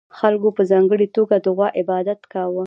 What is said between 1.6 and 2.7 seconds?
عبادت کاوه